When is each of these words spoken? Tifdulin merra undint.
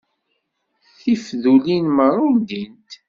Tifdulin 0.99 1.85
merra 1.95 2.21
undint. 2.29 2.89